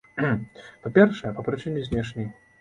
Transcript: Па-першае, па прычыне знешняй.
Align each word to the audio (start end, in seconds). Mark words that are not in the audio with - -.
Па-першае, 0.85 1.31
па 1.37 1.45
прычыне 1.51 1.85
знешняй. 1.91 2.29